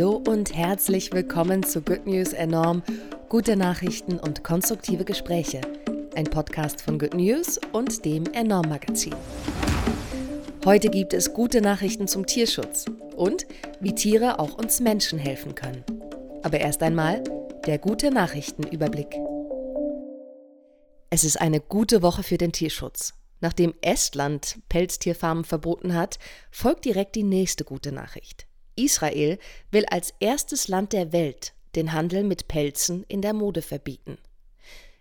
Hallo 0.00 0.22
und 0.26 0.56
herzlich 0.56 1.12
willkommen 1.12 1.62
zu 1.62 1.82
Good 1.82 2.06
News 2.06 2.32
Enorm. 2.32 2.82
Gute 3.28 3.54
Nachrichten 3.54 4.18
und 4.18 4.42
konstruktive 4.42 5.04
Gespräche. 5.04 5.60
Ein 6.14 6.24
Podcast 6.24 6.80
von 6.80 6.98
Good 6.98 7.12
News 7.12 7.60
und 7.72 8.02
dem 8.06 8.24
Enorm 8.32 8.70
Magazin. 8.70 9.14
Heute 10.64 10.88
gibt 10.88 11.12
es 11.12 11.34
gute 11.34 11.60
Nachrichten 11.60 12.08
zum 12.08 12.24
Tierschutz 12.24 12.86
und 13.14 13.46
wie 13.80 13.94
Tiere 13.94 14.38
auch 14.38 14.56
uns 14.56 14.80
Menschen 14.80 15.18
helfen 15.18 15.54
können. 15.54 15.84
Aber 16.44 16.58
erst 16.58 16.82
einmal 16.82 17.22
der 17.66 17.76
gute 17.76 18.10
Nachrichtenüberblick. 18.10 19.14
Es 21.10 21.24
ist 21.24 21.38
eine 21.38 21.60
gute 21.60 22.00
Woche 22.00 22.22
für 22.22 22.38
den 22.38 22.52
Tierschutz. 22.52 23.12
Nachdem 23.42 23.74
Estland 23.82 24.60
Pelztierfarmen 24.70 25.44
verboten 25.44 25.94
hat, 25.94 26.18
folgt 26.50 26.86
direkt 26.86 27.16
die 27.16 27.22
nächste 27.22 27.64
gute 27.64 27.92
Nachricht. 27.92 28.46
Israel 28.84 29.38
will 29.70 29.86
als 29.86 30.14
erstes 30.20 30.68
Land 30.68 30.92
der 30.92 31.12
Welt 31.12 31.54
den 31.74 31.92
Handel 31.92 32.24
mit 32.24 32.48
Pelzen 32.48 33.04
in 33.04 33.22
der 33.22 33.32
Mode 33.32 33.62
verbieten. 33.62 34.18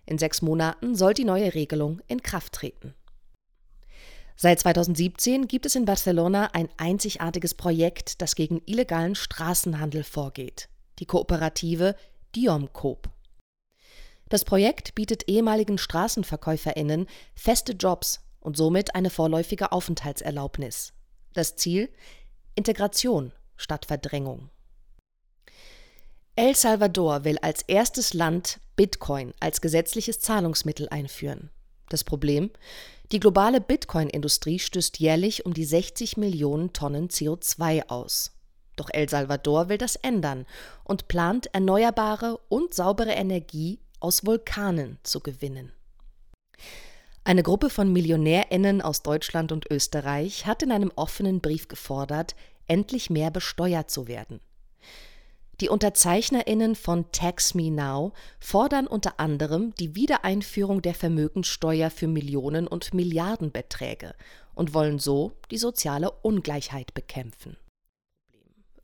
In 0.06 0.18
sechs 0.18 0.42
Monaten 0.42 0.96
soll 0.96 1.14
die 1.14 1.24
neue 1.24 1.54
Regelung 1.54 2.02
in 2.08 2.22
Kraft 2.22 2.54
treten. 2.54 2.94
Seit 4.36 4.60
2017 4.60 5.48
gibt 5.48 5.66
es 5.66 5.76
in 5.76 5.86
Barcelona 5.86 6.52
ein 6.54 6.70
einzigartiges 6.78 7.54
Projekt, 7.54 8.22
das 8.22 8.36
gegen 8.36 8.62
illegalen 8.66 9.16
Straßenhandel 9.16 10.04
vorgeht. 10.04 10.70
Die 11.00 11.06
Kooperative 11.06 11.96
Diomcoop. 12.36 13.10
Das 14.30 14.46
Projekt 14.46 14.96
bietet 14.96 15.28
ehemaligen 15.28 15.78
Straßenverkäuferinnen 15.78 17.08
feste 17.34 17.74
Jobs 17.74 18.22
und 18.40 18.56
somit 18.56 18.96
eine 18.96 19.10
vorläufige 19.10 19.72
Aufenthaltserlaubnis. 19.72 20.94
Das 21.34 21.56
Ziel? 21.56 21.90
Integration 22.56 23.34
statt 23.60 23.86
Verdrängung. 23.86 24.50
El 26.36 26.56
Salvador 26.56 27.26
will 27.26 27.38
als 27.40 27.64
erstes 27.64 28.14
Land 28.14 28.60
Bitcoin 28.76 29.34
als 29.40 29.60
gesetzliches 29.60 30.20
Zahlungsmittel 30.20 30.88
einführen. 30.90 31.50
Das 31.90 32.04
Problem? 32.04 32.50
Die 33.12 33.20
globale 33.20 33.60
Bitcoin-Industrie 33.60 34.60
stößt 34.60 35.00
jährlich 35.00 35.46
um 35.46 35.54
die 35.54 35.66
60 35.66 36.16
Millionen 36.18 36.72
Tonnen 36.72 37.10
CO2 37.10 37.90
aus. 37.90 38.32
Doch 38.76 38.90
El 38.92 39.10
Salvador 39.10 39.68
will 39.68 39.78
das 39.78 39.98
ändern 39.98 40.46
und 40.86 41.10
plant, 41.10 41.54
erneuerbare 41.54 42.40
und 42.48 42.74
saubere 42.74 43.12
Energie 43.12 43.80
aus 44.00 44.26
Vulkanen 44.26 45.00
zu 45.04 45.20
gewinnen. 45.20 45.74
Eine 47.26 47.44
Gruppe 47.44 47.70
von 47.70 47.92
Millionärinnen 47.92 48.82
aus 48.82 49.04
Deutschland 49.04 49.52
und 49.52 49.70
Österreich 49.70 50.46
hat 50.46 50.64
in 50.64 50.72
einem 50.72 50.92
offenen 50.96 51.42
Brief 51.42 51.68
gefordert, 51.68 52.36
endlich 52.70 53.10
mehr 53.10 53.32
besteuert 53.32 53.92
zu 53.92 54.08
werden. 54.08 54.40
Die 55.62 55.68
Unterzeichnerinnen 55.68 56.76
von 56.76 57.12
Tax 57.12 57.54
Me 57.54 57.70
Now 57.70 58.14
fordern 58.40 58.88
unter 58.88 59.20
anderem 59.20 59.76
die 59.76 59.94
Wiedereinführung 59.94 60.82
der 60.82 60.94
Vermögenssteuer 60.94 61.90
für 61.90 62.08
Millionen 62.08 62.66
und 62.66 62.94
Milliardenbeträge 62.94 64.16
und 64.56 64.74
wollen 64.74 65.00
so 65.00 65.34
die 65.52 65.58
soziale 65.58 66.12
Ungleichheit 66.12 66.94
bekämpfen. 66.94 67.58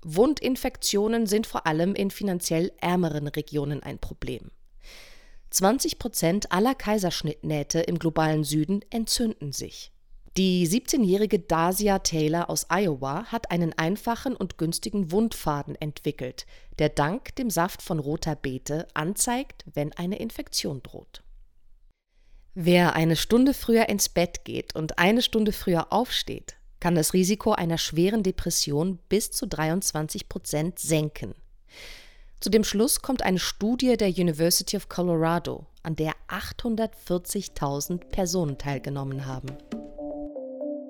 Wundinfektionen 0.03 1.27
sind 1.27 1.47
vor 1.47 1.65
allem 1.65 1.95
in 1.95 2.11
finanziell 2.11 2.73
ärmeren 2.81 3.27
Regionen 3.27 3.81
ein 3.81 3.97
Problem. 3.97 4.51
20 5.51 5.97
Prozent 5.97 6.51
aller 6.51 6.75
Kaiserschnittnähte 6.75 7.79
im 7.79 7.97
globalen 7.97 8.43
Süden 8.43 8.81
entzünden 8.89 9.53
sich. 9.53 9.93
Die 10.37 10.67
17-jährige 10.67 11.39
Dacia 11.39 11.99
Taylor 11.99 12.49
aus 12.49 12.65
Iowa 12.69 13.23
hat 13.27 13.51
einen 13.51 13.71
einfachen 13.71 14.35
und 14.35 14.57
günstigen 14.57 15.13
Wundfaden 15.13 15.75
entwickelt, 15.75 16.45
der 16.77 16.89
dank 16.89 17.33
dem 17.37 17.49
Saft 17.49 17.81
von 17.81 17.99
roter 17.99 18.35
Beete 18.35 18.85
anzeigt, 18.93 19.63
wenn 19.73 19.93
eine 19.93 20.19
Infektion 20.19 20.83
droht. 20.83 21.23
Wer 22.53 22.95
eine 22.95 23.15
Stunde 23.15 23.53
früher 23.53 23.87
ins 23.87 24.09
Bett 24.09 24.43
geht 24.43 24.75
und 24.75 24.99
eine 24.99 25.21
Stunde 25.21 25.53
früher 25.53 25.93
aufsteht, 25.93 26.57
kann 26.81 26.95
das 26.95 27.13
Risiko 27.13 27.53
einer 27.53 27.77
schweren 27.77 28.21
Depression 28.21 28.99
bis 29.07 29.31
zu 29.31 29.47
23 29.47 30.27
Prozent 30.27 30.79
senken. 30.79 31.33
Zu 32.41 32.49
dem 32.49 32.65
Schluss 32.65 33.01
kommt 33.01 33.21
eine 33.21 33.39
Studie 33.39 33.95
der 33.95 34.09
University 34.09 34.75
of 34.75 34.89
Colorado, 34.89 35.65
an 35.81 35.95
der 35.95 36.13
840.000 36.27 38.09
Personen 38.09 38.57
teilgenommen 38.57 39.25
haben. 39.25 39.47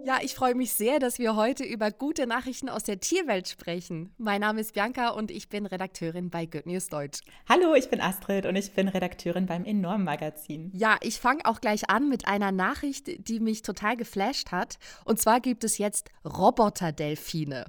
Ja, 0.06 0.20
ich 0.22 0.36
freue 0.36 0.54
mich 0.54 0.72
sehr, 0.72 1.00
dass 1.00 1.18
wir 1.18 1.36
heute 1.36 1.64
über 1.64 1.90
gute 1.90 2.28
Nachrichten 2.28 2.70
aus 2.70 2.84
der 2.84 3.00
Tierwelt 3.00 3.48
sprechen. 3.48 4.14
Mein 4.20 4.42
Name 4.42 4.62
ist 4.62 4.74
Bianca 4.74 5.10
und 5.10 5.32
ich 5.32 5.50
bin 5.50 5.66
Redakteurin 5.66 6.30
bei 6.30 6.46
Good 6.46 6.68
News 6.68 6.90
Deutsch. 6.90 7.22
Hallo, 7.50 7.74
ich 7.74 7.90
bin 7.90 8.00
Astrid 8.00 8.46
und 8.46 8.56
ich 8.56 8.72
bin 8.74 8.88
Redakteurin 8.88 9.48
beim 9.48 9.66
Enorm 9.66 10.04
Magazin. 10.04 10.70
Ja, 10.76 10.98
ich 11.02 11.20
fange 11.20 11.44
auch 11.46 11.60
gleich 11.60 11.90
an 11.90 12.08
mit 12.08 12.28
einer 12.28 12.52
Nachricht, 12.52 13.28
die 13.28 13.40
mich 13.40 13.64
total 13.64 13.98
geflasht 13.98 14.52
hat. 14.52 14.78
Und 15.06 15.20
zwar 15.20 15.40
gibt 15.40 15.64
es 15.64 15.80
jetzt 15.80 16.12
Roboterdelfine. 16.24 17.66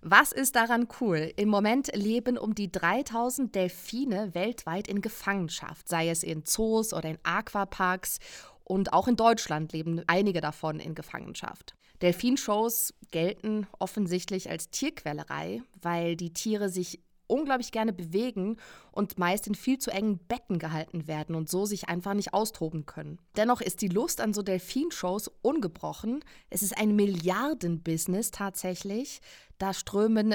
Was 0.00 0.32
ist 0.32 0.56
daran 0.56 0.88
cool? 1.00 1.32
Im 1.36 1.48
Moment 1.48 1.94
leben 1.94 2.38
um 2.38 2.54
die 2.54 2.70
3000 2.72 3.54
Delfine 3.54 4.34
weltweit 4.34 4.88
in 4.88 5.02
Gefangenschaft, 5.02 5.88
sei 5.88 6.08
es 6.08 6.22
in 6.22 6.46
Zoos 6.46 6.94
oder 6.94 7.10
in 7.10 7.18
Aquaparks. 7.22 8.18
Und 8.68 8.92
auch 8.92 9.06
in 9.06 9.14
Deutschland 9.14 9.72
leben 9.72 10.02
einige 10.08 10.40
davon 10.40 10.80
in 10.80 10.96
Gefangenschaft. 10.96 11.76
Delfinshows 12.02 12.94
gelten 13.12 13.68
offensichtlich 13.78 14.50
als 14.50 14.70
Tierquälerei, 14.70 15.62
weil 15.80 16.16
die 16.16 16.32
Tiere 16.32 16.68
sich 16.68 17.00
unglaublich 17.28 17.70
gerne 17.70 17.92
bewegen 17.92 18.56
und 18.90 19.18
meist 19.18 19.46
in 19.46 19.54
viel 19.54 19.78
zu 19.78 19.92
engen 19.92 20.18
Betten 20.18 20.58
gehalten 20.58 21.06
werden 21.06 21.36
und 21.36 21.48
so 21.48 21.64
sich 21.64 21.88
einfach 21.88 22.14
nicht 22.14 22.34
austoben 22.34 22.86
können. 22.86 23.20
Dennoch 23.36 23.60
ist 23.60 23.82
die 23.82 23.88
Lust 23.88 24.20
an 24.20 24.34
so 24.34 24.42
Delfinshows 24.42 25.30
ungebrochen. 25.42 26.24
Es 26.50 26.62
ist 26.62 26.76
ein 26.76 26.96
Milliardenbusiness 26.96 28.32
tatsächlich. 28.32 29.20
Da 29.58 29.72
strömen 29.74 30.34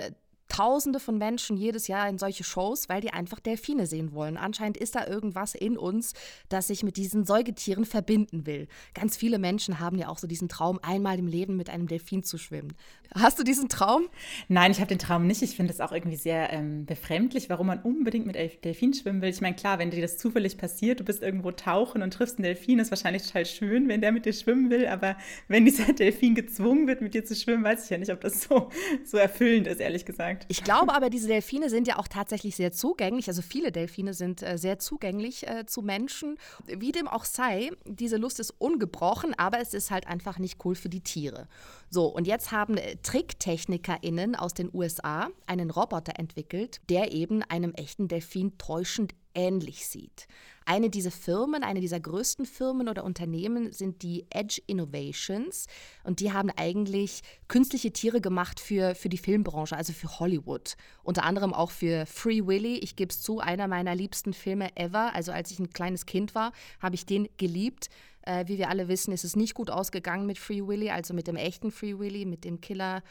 Tausende 0.52 1.00
von 1.00 1.18
Menschen 1.18 1.56
jedes 1.56 1.88
Jahr 1.88 2.10
in 2.10 2.18
solche 2.18 2.44
Shows, 2.44 2.90
weil 2.90 3.00
die 3.00 3.14
einfach 3.14 3.40
Delfine 3.40 3.88
sehen 3.88 4.12
wollen. 4.12 4.36
Anscheinend 4.36 4.76
ist 4.76 4.96
da 4.96 5.08
irgendwas 5.08 5.56
in 5.56 5.78
uns, 5.78 6.12
das 6.50 6.68
sich 6.68 6.84
mit 6.84 6.98
diesen 6.98 7.24
Säugetieren 7.24 7.86
verbinden 7.86 8.46
will. 8.46 8.68
Ganz 8.94 9.16
viele 9.16 9.40
Menschen 9.40 9.80
haben 9.80 9.98
ja 9.98 10.10
auch 10.10 10.18
so 10.18 10.28
diesen 10.28 10.50
Traum, 10.50 10.78
einmal 10.82 11.18
im 11.18 11.28
Leben 11.28 11.56
mit 11.56 11.70
einem 11.70 11.88
Delfin 11.88 12.24
zu 12.24 12.38
schwimmen. 12.38 12.74
Hast 13.14 13.38
du 13.38 13.44
diesen 13.44 13.68
Traum? 13.68 14.08
Nein, 14.48 14.72
ich 14.72 14.80
habe 14.80 14.88
den 14.88 15.00
Traum 15.00 15.28
nicht. 15.28 15.42
Ich 15.42 15.58
finde 15.58 15.74
es 15.74 15.82
auch 15.82 15.92
irgendwie 15.92 16.16
sehr 16.16 16.54
ähm, 16.54 16.86
befremdlich, 16.86 17.50
warum 17.50 17.68
man 17.68 17.82
unbedingt 17.82 18.26
mit 18.26 18.36
Delfin 18.36 18.94
schwimmen 18.94 19.22
will. 19.22 19.30
Ich 19.30 19.42
meine, 19.42 19.56
klar, 19.56 19.80
wenn 19.80 19.92
dir 19.92 20.02
das 20.02 20.18
zufällig 20.18 20.58
passiert, 20.58 21.02
du 21.02 21.04
bist 21.04 21.22
irgendwo 21.22 21.52
tauchen 21.52 22.04
und 22.04 22.14
triffst 22.14 22.38
einen 22.38 22.44
Delfin, 22.44 22.80
ist 22.80 22.90
wahrscheinlich 22.90 23.24
total 23.24 23.46
schön, 23.46 23.90
wenn 23.90 24.00
der 24.00 24.14
mit 24.14 24.26
dir 24.26 24.32
schwimmen 24.32 24.70
will. 24.70 24.88
Aber 24.88 25.18
wenn 25.50 25.66
dieser 25.66 25.92
Delfin 25.94 26.36
gezwungen 26.36 26.88
wird, 26.88 27.02
mit 27.02 27.14
dir 27.14 27.26
zu 27.26 27.36
schwimmen, 27.36 27.66
weiß 27.66 27.84
ich 27.84 27.90
ja 27.90 27.98
nicht, 27.98 28.14
ob 28.14 28.22
das 28.22 28.44
so, 28.44 28.70
so 29.04 29.18
erfüllend 29.18 29.68
ist, 29.68 29.82
ehrlich 29.82 30.06
gesagt. 30.06 30.46
Ich 30.48 30.64
glaube 30.64 30.94
aber, 30.94 31.10
diese 31.10 31.28
Delfine 31.28 31.70
sind 31.70 31.90
ja 31.90 31.98
auch 31.98 32.08
tatsächlich 32.08 32.56
sehr 32.56 32.72
zugänglich. 32.72 33.28
Also 33.28 33.42
viele 33.42 33.74
Delfine 33.74 34.14
sind 34.14 34.42
äh, 34.42 34.58
sehr 34.58 34.80
zugänglich 34.80 35.46
äh, 35.50 35.66
zu 35.66 35.82
Menschen. 35.82 36.38
Wie 36.66 36.94
dem 36.94 37.10
auch 37.10 37.26
sei, 37.26 37.72
diese 37.86 38.16
Lust 38.16 38.40
ist 38.40 38.54
ungebrochen, 38.58 39.34
aber 39.38 39.60
es 39.60 39.74
ist 39.74 39.92
halt 39.92 40.08
einfach 40.08 40.40
nicht 40.40 40.64
cool 40.64 40.76
für 40.76 40.90
die 40.90 41.02
Tiere. 41.02 41.50
So, 41.94 42.06
und 42.06 42.26
jetzt 42.26 42.54
haben 42.54 42.78
äh, 42.78 42.96
TricktechnikerInnen 43.04 44.38
aus 44.38 44.54
den 44.54 44.74
USA 44.74 45.28
einen 45.46 45.70
Roboter 45.70 46.18
entwickelt, 46.18 46.80
der 46.90 47.12
eben 47.12 47.44
einem 47.44 47.74
echten 47.74 48.08
Delfin 48.08 48.58
täuschend 48.58 49.14
ähnlich 49.36 49.86
sieht. 49.86 50.28
Eine 50.66 50.90
dieser 50.90 51.12
Firmen, 51.12 51.64
eine 51.64 51.82
dieser 51.82 52.00
größten 52.00 52.46
Firmen 52.46 52.88
oder 52.88 53.04
Unternehmen 53.04 53.74
sind 53.74 54.04
die 54.04 54.26
Edge 54.30 54.62
Innovations 54.68 55.68
und 56.06 56.22
die 56.22 56.32
haben 56.32 56.50
eigentlich 56.56 57.24
künstliche 57.50 57.92
Tiere 57.92 58.22
gemacht 58.22 58.62
für, 58.62 58.96
für 58.96 59.10
die 59.10 59.18
Filmbranche, 59.18 59.76
also 59.76 59.92
für 59.92 60.20
Hollywood. 60.20 60.78
Unter 61.04 61.24
anderem 61.24 61.54
auch 61.54 61.72
für 61.72 62.06
Free 62.06 62.46
Willy. 62.46 62.78
Ich 62.78 62.96
gebe 62.96 63.12
es 63.12 63.22
zu, 63.22 63.40
einer 63.40 63.68
meiner 63.68 63.96
liebsten 63.96 64.34
Filme 64.34 64.76
ever. 64.78 65.14
Also 65.14 65.34
als 65.34 65.52
ich 65.52 65.60
ein 65.60 65.72
kleines 65.72 66.06
Kind 66.06 66.36
war, 66.36 66.54
habe 66.80 66.96
ich 66.96 67.06
den 67.06 67.28
geliebt. 67.36 67.90
Äh, 68.24 68.48
wie 68.48 68.58
wir 68.58 68.70
alle 68.70 68.88
wissen, 68.88 69.12
ist 69.12 69.24
es 69.24 69.36
nicht 69.36 69.54
gut 69.54 69.70
ausgegangen 69.70 70.26
mit 70.26 70.38
Free 70.38 70.66
Willy, 70.68 70.90
also 70.90 71.14
mit 71.14 71.28
dem 71.28 71.36
echten 71.36 71.72
Free 71.72 71.98
Willy, 71.98 72.26
mit 72.26 72.44
dem 72.44 72.62
Killer 72.62 73.04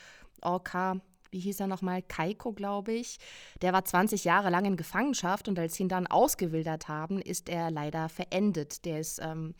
Orca 0.42 1.00
wie 1.30 1.40
hieß 1.40 1.60
er 1.60 1.66
nochmal, 1.66 2.02
Kaiko, 2.02 2.52
glaube 2.52 2.92
ich. 2.92 3.18
Der 3.62 3.72
war 3.72 3.84
20 3.84 4.24
Jahre 4.24 4.50
lang 4.50 4.64
in 4.64 4.76
Gefangenschaft 4.76 5.48
und 5.48 5.58
als 5.58 5.74
sie 5.74 5.84
ihn 5.84 5.88
dann 5.88 6.06
ausgewildert 6.06 6.88
haben, 6.88 7.20
ist 7.20 7.48
er 7.48 7.70
leider 7.70 8.08
verendet. 8.08 8.84
Der 8.84 9.00
ist 9.00 9.20
ähm, 9.22 9.54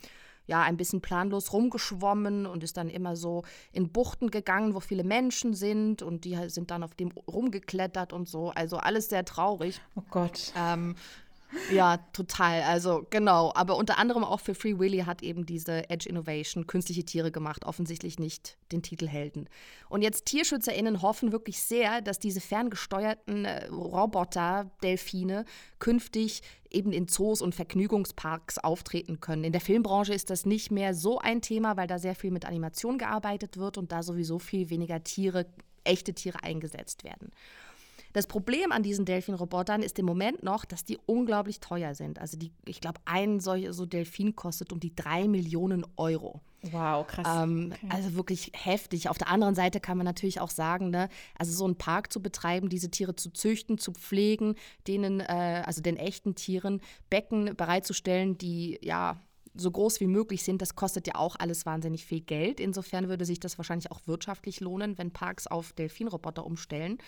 ja 0.47 0.63
ein 0.63 0.77
bisschen 0.77 1.01
planlos 1.01 1.53
rumgeschwommen 1.53 2.47
und 2.47 2.65
ist 2.65 2.77
dann 2.77 2.89
immer 2.89 3.17
so 3.17 3.45
in 3.73 3.91
Buchten 3.91 4.31
gegangen, 4.31 4.75
wo 4.75 4.81
viele 4.81 5.05
Menschen 5.05 5.55
sind 5.55 6.03
und 6.03 6.25
die 6.25 6.37
sind 6.49 6.71
dann 6.71 6.83
auf 6.83 6.95
dem 6.95 7.13
rumgeklettert 7.13 8.13
und 8.13 8.29
so. 8.29 8.51
Also 8.51 8.77
alles 8.79 9.09
sehr 9.09 9.25
traurig. 9.25 9.81
Oh 9.95 10.03
Gott. 10.11 10.53
Ähm, 10.57 10.97
Ja, 11.73 11.99
total. 12.13 12.63
Also 12.63 13.07
genau. 13.11 13.53
Aber 13.55 13.77
unter 13.77 13.99
anderem 13.99 14.25
auch 14.25 14.41
für 14.41 14.55
Free 14.55 14.79
Willy 14.79 15.01
hat 15.01 15.23
eben 15.23 15.47
diese 15.47 15.89
Edge 15.91 16.09
Innovation 16.09 16.67
künstliche 16.67 17.05
Tiere 17.05 17.31
gemacht, 17.31 17.65
offensichtlich 17.65 18.19
nicht 18.19 18.57
den 18.73 18.83
Titel 18.83 19.09
Helden. 19.09 19.49
Und 19.89 20.03
jetzt 20.03 20.27
TierschützerInnen 20.27 21.03
hoffen 21.03 21.33
wirklich 21.33 21.61
sehr, 21.63 22.01
dass 22.01 22.19
diese 22.19 22.41
ferngesteuerten 22.41 23.45
äh, 23.45 23.67
Roboter-Delfine 23.67 25.45
künftig 25.79 26.43
eben 26.71 26.93
in 26.93 27.09
Zoos 27.09 27.43
und 27.43 27.55
Vergnügungsparks 27.55 28.59
auftreten 28.59 29.21
können. 29.21 29.45
In 29.45 29.53
der 29.53 29.61
Filmbranche 29.61 30.15
ist 30.15 30.31
das 30.31 30.47
nicht 30.47 30.71
mehr 30.71 30.95
so 30.95 31.19
ein 31.19 31.43
Thema, 31.43 31.77
weil 31.77 31.89
da 31.89 31.99
sehr 31.99 32.15
viel 32.15 32.31
mit 32.31 32.45
Animation 32.45 32.99
gearbeitet 32.99 33.57
wird 33.57 33.77
und 33.77 33.91
da 33.91 34.03
sowieso 34.03 34.39
viel 34.39 34.71
weniger 34.71 35.03
Tiere, 35.03 35.47
echte 35.83 36.15
Tiere 36.15 36.43
eingesetzt 36.45 37.03
werden. 37.03 37.33
Das 38.13 38.27
Problem 38.27 38.73
an 38.73 38.83
diesen 38.83 39.05
Delfin-Robotern 39.05 39.83
ist 39.83 39.99
im 39.99 40.07
Moment 40.07 40.43
noch, 40.43 40.65
dass 40.65 40.85
die 40.85 40.99
unglaublich 41.07 41.61
teuer 41.61 41.95
sind. 41.95 42.19
Also 42.19 42.37
die, 42.37 42.53
ich 42.67 42.81
glaube, 42.81 43.01
ein 43.05 43.41
solcher 43.41 43.73
so 43.73 43.87
Delfin 43.87 44.35
kostet 44.35 44.73
um 44.73 44.81
die 44.81 44.95
drei 44.95 45.29
Millionen 45.29 45.87
Euro. 45.97 46.41
Wow, 46.63 47.07
krass. 47.07 47.27
Ähm, 47.43 47.73
okay. 47.73 47.87
Also 47.89 48.15
wirklich 48.15 48.53
heftig. 48.55 49.09
Auf 49.09 49.17
der 49.17 49.29
anderen 49.29 49.55
Seite 49.55 49.81
kann 49.81 49.97
man 49.97 50.05
natürlich 50.05 50.41
auch 50.41 50.51
sagen, 50.51 50.91
ne, 50.91 51.09
also 51.39 51.53
so 51.53 51.65
einen 51.65 51.77
Park 51.77 52.13
zu 52.13 52.21
betreiben, 52.21 52.69
diese 52.69 52.91
Tiere 52.91 53.17
zu 53.17 53.31
züchten, 53.31 53.79
zu 53.79 53.93
pflegen, 53.93 54.57
denen, 54.87 55.21
äh, 55.21 55.63
also 55.65 55.81
den 55.81 55.97
echten 55.97 56.35
Tieren, 56.35 56.81
Becken 57.09 57.57
bereitzustellen, 57.57 58.37
die 58.37 58.79
ja 58.83 59.23
so 59.55 59.71
groß 59.71 60.01
wie 60.01 60.07
möglich 60.07 60.45
sind, 60.45 60.63
das 60.63 60.77
kostet 60.77 61.07
ja 61.07 61.15
auch 61.17 61.37
alles 61.37 61.67
wahnsinnig 61.67 62.05
viel 62.05 62.21
Geld. 62.21 62.61
Insofern 62.61 63.09
würde 63.09 63.25
sich 63.25 63.41
das 63.41 63.59
wahrscheinlich 63.59 63.91
auch 63.91 64.01
wirtschaftlich 64.07 64.61
lohnen, 64.61 64.97
wenn 64.99 65.13
Parks 65.13 65.47
auf 65.47 65.73
Delfinroboter 65.73 66.47
umstellen. 66.47 66.99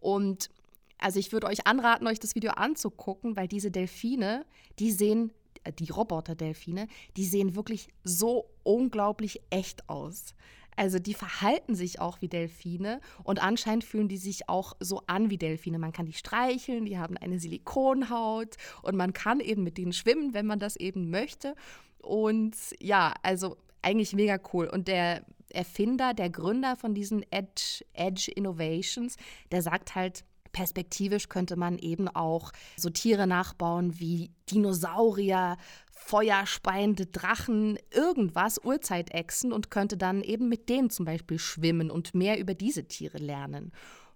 Und 0.00 0.50
also 0.98 1.18
ich 1.18 1.32
würde 1.32 1.46
euch 1.46 1.66
anraten, 1.66 2.06
euch 2.06 2.20
das 2.20 2.34
Video 2.34 2.52
anzugucken, 2.52 3.36
weil 3.36 3.48
diese 3.48 3.70
Delfine, 3.70 4.44
die 4.78 4.90
sehen, 4.90 5.32
äh, 5.64 5.72
die 5.72 5.90
Roboter-Delfine, 5.90 6.88
die 7.16 7.24
sehen 7.24 7.54
wirklich 7.54 7.88
so 8.04 8.46
unglaublich 8.62 9.40
echt 9.50 9.88
aus. 9.88 10.34
Also 10.76 10.98
die 10.98 11.14
verhalten 11.14 11.74
sich 11.74 12.00
auch 12.00 12.22
wie 12.22 12.28
Delfine 12.28 13.00
und 13.22 13.42
anscheinend 13.42 13.84
fühlen 13.84 14.08
die 14.08 14.16
sich 14.16 14.48
auch 14.48 14.76
so 14.80 15.02
an 15.06 15.28
wie 15.28 15.36
Delfine. 15.36 15.78
Man 15.78 15.92
kann 15.92 16.06
die 16.06 16.12
streicheln, 16.12 16.86
die 16.86 16.96
haben 16.96 17.16
eine 17.16 17.38
Silikonhaut 17.38 18.56
und 18.82 18.96
man 18.96 19.12
kann 19.12 19.40
eben 19.40 19.62
mit 19.62 19.78
denen 19.78 19.92
schwimmen, 19.92 20.32
wenn 20.32 20.46
man 20.46 20.58
das 20.58 20.76
eben 20.76 21.10
möchte. 21.10 21.54
Und 22.02 22.54
ja, 22.80 23.14
also 23.22 23.56
eigentlich 23.82 24.14
mega 24.14 24.38
cool. 24.52 24.66
Und 24.66 24.88
der 24.88 25.24
Erfinder, 25.50 26.14
der 26.14 26.30
Gründer 26.30 26.76
von 26.76 26.94
diesen 26.94 27.24
Edge, 27.30 27.84
Edge 27.92 28.30
Innovations, 28.30 29.16
der 29.50 29.62
sagt 29.62 29.94
halt, 29.94 30.24
Perspektivisch 30.52 31.28
könnte 31.28 31.56
man 31.56 31.78
eben 31.78 32.08
auch 32.08 32.52
so 32.76 32.90
Tiere 32.90 33.26
nachbauen 33.26 34.00
wie 34.00 34.32
Dinosaurier, 34.50 35.56
feuerspeiende 35.92 37.06
Drachen, 37.06 37.78
irgendwas, 37.92 38.58
Urzeitechsen 38.64 39.52
und 39.52 39.70
könnte 39.70 39.96
dann 39.96 40.22
eben 40.22 40.48
mit 40.48 40.68
denen 40.68 40.90
zum 40.90 41.04
Beispiel 41.04 41.38
schwimmen 41.38 41.90
und 41.90 42.14
mehr 42.14 42.38
über 42.40 42.54
diese 42.54 42.84
Tiere 42.84 43.18
lernen. 43.18 43.70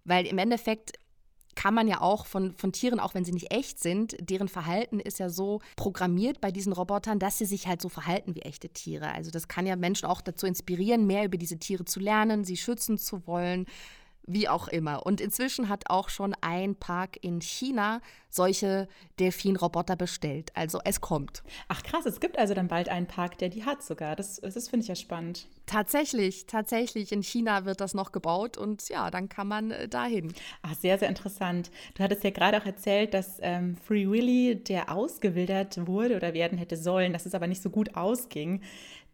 Weil 0.05 0.27
im 0.27 0.39
Endeffekt 0.39 0.93
kann 1.55 1.75
man 1.75 1.89
ja 1.89 2.01
auch 2.01 2.27
von, 2.27 2.55
von 2.57 2.73
Tieren, 2.73 3.01
auch 3.01 3.15
wenn 3.15 3.25
sie 3.25 3.33
nicht 3.33 3.53
echt 3.53 3.81
sind, 3.81 4.17
deren 4.21 4.49
Verhalten 4.49 5.01
ist 5.01 5.19
ja 5.19 5.29
so 5.29 5.61
programmiert 5.77 6.41
bei 6.41 6.51
diesen 6.51 6.73
Robotern, 6.73 7.19
dass 7.19 7.39
sie 7.39 7.47
sich 7.47 7.67
halt 7.67 7.83
so 7.83 7.89
verhalten 7.89 8.35
wie 8.35 8.43
echte 8.43 8.69
Tiere. 8.69 9.13
Also 9.13 9.31
das 9.31 9.49
kann 9.49 9.67
ja 9.67 9.77
Menschen 9.77 10.07
auch 10.07 10.21
dazu 10.21 10.47
inspirieren, 10.47 11.07
mehr 11.07 11.25
über 11.25 11.39
diese 11.39 11.59
Tiere 11.59 11.85
zu 11.85 12.01
lernen, 12.01 12.45
sie 12.45 12.57
schützen 12.57 12.99
zu 12.99 13.27
wollen, 13.27 13.67
wie 14.27 14.49
auch 14.49 14.69
immer. 14.69 15.05
Und 15.07 15.21
inzwischen 15.21 15.69
hat 15.69 15.91
auch 15.91 16.09
schon 16.09 16.35
ein 16.41 16.75
Park 16.75 17.19
in 17.21 17.41
China 17.41 18.01
solche 18.31 18.89
Delfinroboter 19.21 19.97
bestellt. 19.97 20.51
Also 20.55 20.81
es 20.85 21.01
kommt. 21.01 21.45
Ach 21.69 21.83
krass, 21.83 22.05
es 22.05 22.21
gibt 22.21 22.37
also 22.39 22.53
dann 22.53 22.69
bald 22.69 22.89
einen 22.89 23.07
Park, 23.07 23.39
der 23.39 23.49
die 23.49 23.65
hat 23.65 23.83
sogar. 23.83 24.17
Das, 24.17 24.41
das 24.41 24.69
finde 24.69 24.83
ich 24.83 24.89
ja 24.89 24.97
spannend. 24.97 25.47
Tatsächlich, 25.67 26.47
tatsächlich. 26.47 27.13
In 27.13 27.23
China 27.23 27.65
wird 27.65 27.81
das 27.81 27.95
noch 27.95 28.13
gebaut 28.13 28.59
und 28.59 28.89
ja, 28.89 29.11
dann 29.11 29.29
kann 29.29 29.49
man 29.49 29.71
äh, 29.71 29.89
dahin. 29.89 30.35
Ach, 30.63 30.75
sehr, 30.75 30.99
sehr 30.99 31.09
interessant. 31.09 31.71
Du 31.95 32.03
hattest 32.03 32.25
ja 32.25 32.31
gerade 32.31 32.61
auch 32.61 32.67
erzählt, 32.67 33.15
dass 33.15 33.39
ähm, 33.41 33.77
Free 33.77 34.09
Willy, 34.09 34.57
der 34.57 34.93
ausgewildert 34.93 35.87
wurde 35.87 36.17
oder 36.17 36.35
werden 36.35 36.59
hätte 36.59 36.77
sollen, 36.77 37.13
dass 37.13 37.27
es 37.27 37.35
aber 37.35 37.47
nicht 37.47 37.63
so 37.63 37.71
gut 37.71 37.97
ausging. 37.97 38.63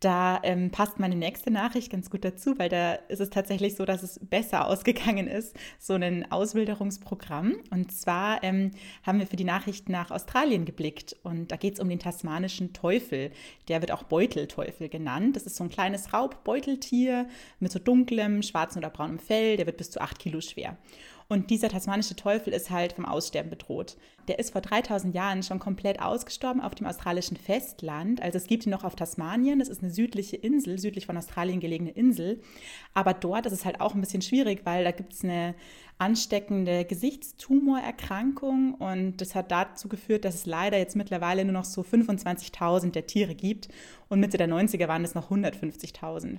Da 0.00 0.40
ähm, 0.44 0.70
passt 0.70 0.98
meine 0.98 1.14
nächste 1.14 1.50
Nachricht 1.50 1.92
ganz 1.92 2.08
gut 2.08 2.24
dazu, 2.24 2.58
weil 2.58 2.70
da 2.70 2.94
ist 2.94 3.20
es 3.20 3.28
tatsächlich 3.28 3.76
so, 3.76 3.84
dass 3.84 4.02
es 4.02 4.18
besser 4.18 4.66
ausgegangen 4.66 5.28
ist, 5.28 5.54
so 5.78 5.92
ein 5.92 6.30
Auswilderungsprogramm. 6.32 7.56
Und 7.70 7.92
zwar 7.92 8.42
ähm, 8.42 8.70
haben 9.02 9.18
wir 9.18 9.26
für 9.26 9.36
die 9.36 9.44
Nachricht 9.44 9.90
nach 9.90 10.10
Australien 10.10 10.64
geblickt 10.64 11.16
und 11.22 11.52
da 11.52 11.56
geht 11.56 11.74
es 11.74 11.80
um 11.80 11.88
den 11.90 11.98
tasmanischen 11.98 12.72
Teufel. 12.72 13.30
Der 13.68 13.82
wird 13.82 13.92
auch 13.92 14.04
Beutelteufel 14.04 14.88
genannt. 14.88 15.36
Das 15.36 15.44
ist 15.44 15.56
so 15.56 15.64
ein 15.64 15.70
kleines 15.70 16.14
Raubbeuteltier 16.14 17.28
mit 17.58 17.70
so 17.70 17.78
dunklem, 17.78 18.42
schwarzem 18.42 18.78
oder 18.78 18.90
braunem 18.90 19.18
Fell. 19.18 19.58
Der 19.58 19.66
wird 19.66 19.76
bis 19.76 19.90
zu 19.90 20.00
acht 20.00 20.18
Kilo 20.18 20.40
schwer. 20.40 20.78
Und 21.30 21.48
dieser 21.50 21.68
tasmanische 21.68 22.16
Teufel 22.16 22.52
ist 22.52 22.70
halt 22.70 22.94
vom 22.94 23.06
Aussterben 23.06 23.50
bedroht. 23.50 23.96
Der 24.26 24.40
ist 24.40 24.50
vor 24.50 24.62
3000 24.62 25.14
Jahren 25.14 25.44
schon 25.44 25.60
komplett 25.60 26.02
ausgestorben 26.02 26.60
auf 26.60 26.74
dem 26.74 26.88
australischen 26.88 27.36
Festland. 27.36 28.20
Also 28.20 28.36
es 28.36 28.48
gibt 28.48 28.66
ihn 28.66 28.70
noch 28.70 28.82
auf 28.82 28.96
Tasmanien. 28.96 29.60
Das 29.60 29.68
ist 29.68 29.80
eine 29.80 29.92
südliche 29.92 30.34
Insel, 30.34 30.80
südlich 30.80 31.06
von 31.06 31.16
Australien 31.16 31.60
gelegene 31.60 31.92
Insel. 31.92 32.40
Aber 32.94 33.14
dort 33.14 33.46
ist 33.46 33.52
es 33.52 33.64
halt 33.64 33.80
auch 33.80 33.94
ein 33.94 34.00
bisschen 34.00 34.22
schwierig, 34.22 34.62
weil 34.64 34.82
da 34.82 34.90
gibt 34.90 35.12
es 35.12 35.22
eine 35.22 35.54
ansteckende 35.98 36.84
Gesichtstumorerkrankung 36.84 38.74
und 38.74 39.20
das 39.20 39.36
hat 39.36 39.52
dazu 39.52 39.88
geführt, 39.88 40.24
dass 40.24 40.34
es 40.34 40.46
leider 40.46 40.78
jetzt 40.78 40.96
mittlerweile 40.96 41.44
nur 41.44 41.52
noch 41.52 41.64
so 41.64 41.82
25.000 41.82 42.90
der 42.90 43.06
Tiere 43.06 43.36
gibt 43.36 43.68
und 44.08 44.18
Mitte 44.18 44.36
der 44.36 44.48
90er 44.48 44.88
waren 44.88 45.04
es 45.04 45.14
noch 45.14 45.30
150.000. 45.30 46.38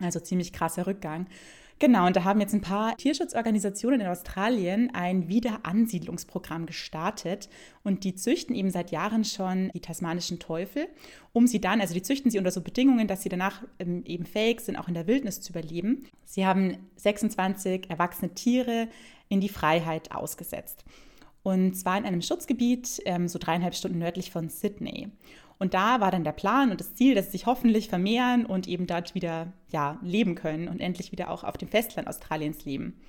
Also 0.00 0.18
ziemlich 0.18 0.52
krasser 0.52 0.88
Rückgang. 0.88 1.28
Genau, 1.80 2.06
und 2.06 2.14
da 2.14 2.22
haben 2.24 2.40
jetzt 2.40 2.54
ein 2.54 2.60
paar 2.60 2.96
Tierschutzorganisationen 2.96 4.00
in 4.00 4.06
Australien 4.06 4.90
ein 4.94 5.28
Wiederansiedlungsprogramm 5.28 6.66
gestartet 6.66 7.48
und 7.82 8.04
die 8.04 8.14
züchten 8.14 8.54
eben 8.54 8.70
seit 8.70 8.92
Jahren 8.92 9.24
schon 9.24 9.70
die 9.74 9.80
tasmanischen 9.80 10.38
Teufel, 10.38 10.86
um 11.32 11.48
sie 11.48 11.60
dann, 11.60 11.80
also 11.80 11.92
die 11.92 12.02
züchten 12.02 12.30
sie 12.30 12.38
unter 12.38 12.52
so 12.52 12.60
Bedingungen, 12.60 13.08
dass 13.08 13.22
sie 13.22 13.28
danach 13.28 13.62
ähm, 13.80 14.04
eben 14.06 14.24
fähig 14.24 14.60
sind, 14.60 14.76
auch 14.76 14.86
in 14.86 14.94
der 14.94 15.08
Wildnis 15.08 15.40
zu 15.40 15.50
überleben. 15.50 16.04
Sie 16.24 16.46
haben 16.46 16.76
26 16.96 17.90
erwachsene 17.90 18.32
Tiere 18.34 18.88
in 19.28 19.40
die 19.40 19.48
Freiheit 19.48 20.12
ausgesetzt. 20.12 20.84
Und 21.42 21.74
zwar 21.74 21.98
in 21.98 22.06
einem 22.06 22.22
Schutzgebiet, 22.22 23.02
ähm, 23.04 23.28
so 23.28 23.38
dreieinhalb 23.38 23.74
Stunden 23.74 23.98
nördlich 23.98 24.30
von 24.30 24.48
Sydney. 24.48 25.10
Und 25.58 25.74
da 25.74 26.00
war 26.00 26.10
dann 26.10 26.24
der 26.24 26.32
Plan 26.32 26.70
und 26.70 26.80
das 26.80 26.94
Ziel, 26.94 27.14
dass 27.14 27.26
sie 27.26 27.32
sich 27.32 27.46
hoffentlich 27.46 27.88
vermehren 27.88 28.44
und 28.44 28.66
eben 28.66 28.86
dort 28.86 29.14
wieder 29.14 29.52
ja, 29.70 29.98
leben 30.02 30.34
können 30.34 30.68
und 30.68 30.80
endlich 30.80 31.12
wieder 31.12 31.30
auch 31.30 31.44
auf 31.44 31.56
dem 31.56 31.68
Festland 31.68 32.08
Australiens 32.08 32.64
leben. 32.64 33.00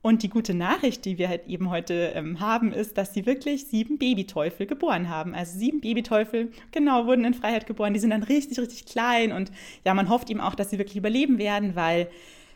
Und 0.00 0.22
die 0.22 0.28
gute 0.28 0.54
Nachricht, 0.54 1.04
die 1.04 1.18
wir 1.18 1.28
halt 1.28 1.48
eben 1.48 1.70
heute 1.70 2.12
ähm, 2.14 2.38
haben, 2.38 2.72
ist, 2.72 2.96
dass 2.96 3.14
sie 3.14 3.26
wirklich 3.26 3.64
sieben 3.66 3.98
Babyteufel 3.98 4.66
geboren 4.66 5.08
haben. 5.08 5.34
Also 5.34 5.58
sieben 5.58 5.80
Babyteufel, 5.80 6.52
genau, 6.70 7.06
wurden 7.06 7.24
in 7.24 7.34
Freiheit 7.34 7.66
geboren. 7.66 7.94
Die 7.94 8.00
sind 8.00 8.10
dann 8.10 8.22
richtig, 8.22 8.60
richtig 8.60 8.86
klein 8.86 9.32
und 9.32 9.50
ja, 9.84 9.94
man 9.94 10.08
hofft 10.08 10.30
eben 10.30 10.40
auch, 10.40 10.54
dass 10.54 10.70
sie 10.70 10.78
wirklich 10.78 10.96
überleben 10.96 11.38
werden, 11.38 11.74
weil 11.74 12.08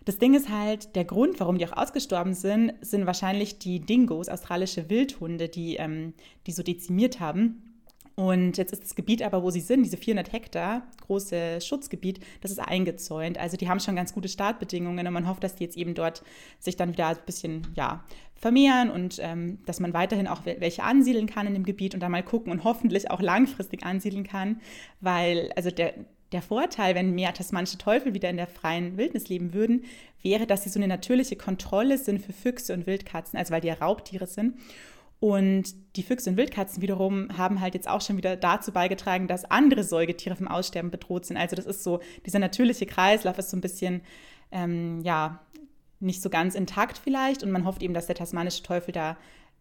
das 0.04 0.18
Ding 0.18 0.34
ist 0.34 0.48
halt, 0.48 0.94
der 0.96 1.04
Grund, 1.04 1.38
warum 1.40 1.58
die 1.58 1.66
auch 1.66 1.76
ausgestorben 1.76 2.34
sind, 2.34 2.74
sind 2.80 3.06
wahrscheinlich 3.06 3.58
die 3.58 3.80
Dingos, 3.80 4.28
australische 4.28 4.88
Wildhunde, 4.88 5.48
die, 5.48 5.76
ähm, 5.76 6.14
die 6.46 6.52
so 6.52 6.62
dezimiert 6.62 7.20
haben. 7.20 7.71
Und 8.14 8.58
jetzt 8.58 8.72
ist 8.72 8.82
das 8.82 8.94
Gebiet 8.94 9.22
aber, 9.22 9.42
wo 9.42 9.50
sie 9.50 9.60
sind, 9.60 9.84
diese 9.84 9.96
400 9.96 10.32
Hektar 10.32 10.82
große 11.06 11.60
Schutzgebiet, 11.60 12.20
das 12.40 12.50
ist 12.50 12.58
eingezäunt. 12.58 13.38
Also 13.38 13.56
die 13.56 13.68
haben 13.68 13.80
schon 13.80 13.96
ganz 13.96 14.12
gute 14.12 14.28
Startbedingungen 14.28 15.06
und 15.06 15.12
man 15.12 15.28
hofft, 15.28 15.42
dass 15.42 15.54
die 15.54 15.64
jetzt 15.64 15.76
eben 15.76 15.94
dort 15.94 16.22
sich 16.58 16.76
dann 16.76 16.92
wieder 16.92 17.08
ein 17.08 17.16
bisschen, 17.24 17.68
ja, 17.74 18.04
vermehren 18.42 18.90
und 18.90 19.20
ähm, 19.22 19.58
dass 19.66 19.78
man 19.78 19.94
weiterhin 19.94 20.26
auch 20.26 20.40
welche 20.44 20.82
ansiedeln 20.82 21.26
kann 21.26 21.46
in 21.46 21.54
dem 21.54 21.62
Gebiet 21.62 21.94
und 21.94 22.00
dann 22.00 22.10
mal 22.10 22.24
gucken 22.24 22.50
und 22.50 22.64
hoffentlich 22.64 23.08
auch 23.08 23.20
langfristig 23.20 23.84
ansiedeln 23.84 24.24
kann, 24.24 24.60
weil 25.00 25.52
also 25.54 25.70
der, 25.70 25.94
der 26.32 26.42
Vorteil, 26.42 26.96
wenn 26.96 27.14
mehr 27.14 27.32
tasmanische 27.32 27.78
Teufel 27.78 28.14
wieder 28.14 28.28
in 28.30 28.36
der 28.36 28.48
freien 28.48 28.96
Wildnis 28.96 29.28
leben 29.28 29.54
würden, 29.54 29.84
wäre, 30.22 30.46
dass 30.46 30.64
sie 30.64 30.70
so 30.70 30.80
eine 30.80 30.88
natürliche 30.88 31.36
Kontrolle 31.36 31.98
sind 31.98 32.20
für 32.20 32.32
Füchse 32.32 32.74
und 32.74 32.88
Wildkatzen, 32.88 33.38
also 33.38 33.52
weil 33.52 33.60
die 33.60 33.68
ja 33.68 33.74
Raubtiere 33.74 34.26
sind. 34.26 34.56
Und 35.22 35.94
die 35.94 36.02
Füchse 36.02 36.30
und 36.30 36.36
Wildkatzen 36.36 36.82
wiederum 36.82 37.28
haben 37.38 37.60
halt 37.60 37.74
jetzt 37.74 37.86
auch 37.86 38.00
schon 38.00 38.16
wieder 38.16 38.34
dazu 38.34 38.72
beigetragen, 38.72 39.28
dass 39.28 39.48
andere 39.48 39.84
Säugetiere 39.84 40.34
vom 40.34 40.48
Aussterben 40.48 40.90
bedroht 40.90 41.26
sind. 41.26 41.36
Also 41.36 41.54
das 41.54 41.64
ist 41.64 41.84
so, 41.84 42.00
dieser 42.26 42.40
natürliche 42.40 42.86
Kreislauf 42.86 43.38
ist 43.38 43.50
so 43.50 43.56
ein 43.56 43.60
bisschen, 43.60 44.02
ähm, 44.50 45.00
ja, 45.02 45.38
nicht 46.00 46.22
so 46.22 46.28
ganz 46.28 46.56
intakt 46.56 46.98
vielleicht. 46.98 47.44
Und 47.44 47.52
man 47.52 47.64
hofft 47.64 47.84
eben, 47.84 47.94
dass 47.94 48.08
der 48.08 48.16
tasmanische 48.16 48.64
Teufel 48.64 48.90
da 48.90 49.16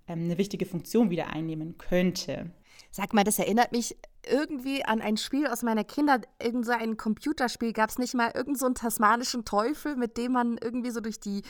ähm, 0.07 0.23
eine 0.23 0.39
wichtige 0.39 0.65
Funktion 0.65 1.11
wieder 1.11 1.27
einnehmen 1.27 1.77
könnte. 1.77 2.49
Sag 2.89 3.13
mal, 3.13 3.23
das 3.23 3.37
erinnert 3.37 3.71
mich 3.71 3.95
irgendwie 4.27 4.83
an 4.83 4.99
ein 4.99 5.17
Spiel 5.17 5.45
aus 5.45 5.61
meiner 5.61 5.83
Kindheit, 5.83 6.27
irgend 6.41 6.65
so 6.65 6.71
ein 6.71 6.97
Computerspiel. 6.97 7.71
Gab 7.71 7.91
es 7.91 7.99
nicht 7.99 8.15
mal 8.15 8.31
irgendeinen 8.33 8.55
so 8.55 8.69
tasmanischen 8.81 9.45
Teufel, 9.45 9.95
mit 9.95 10.17
dem 10.17 10.31
man 10.31 10.57
irgendwie 10.57 10.89
so 10.89 11.01
durch 11.01 11.19
die 11.19 11.43